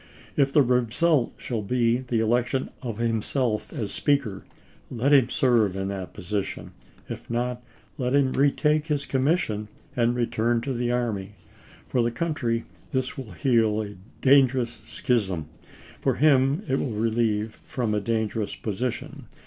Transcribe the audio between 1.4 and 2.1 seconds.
be